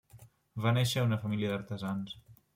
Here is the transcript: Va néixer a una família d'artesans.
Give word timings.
Va 0.65 0.71
néixer 0.77 1.03
a 1.03 1.05
una 1.11 1.21
família 1.27 1.53
d'artesans. 1.53 2.19